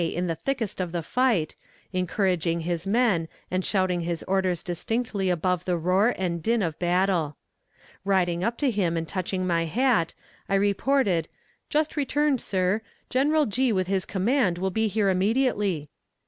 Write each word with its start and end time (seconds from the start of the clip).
in 0.01 0.25
the 0.25 0.33
thickest 0.33 0.81
of 0.81 0.91
the 0.91 1.03
fight, 1.03 1.55
encouraging 1.93 2.61
his 2.61 2.87
men 2.87 3.27
and 3.51 3.63
shouting 3.63 4.01
his 4.01 4.23
orders 4.23 4.63
distinctly 4.63 5.29
above 5.29 5.63
the 5.65 5.77
roar 5.77 6.15
and 6.17 6.41
din 6.41 6.63
of 6.63 6.79
battle. 6.79 7.37
Riding 8.03 8.43
up 8.43 8.57
to 8.57 8.71
him 8.71 8.97
and 8.97 9.07
touching 9.07 9.45
my 9.45 9.65
hat, 9.65 10.15
I 10.49 10.55
reported 10.55 11.27
"Just 11.69 11.95
returned, 11.95 12.41
sir. 12.41 12.81
General 13.11 13.45
G., 13.45 13.71
with 13.71 13.85
his 13.85 14.07
command, 14.07 14.57
will 14.57 14.71
be 14.71 14.87
here 14.87 15.07
immediately." 15.11 15.91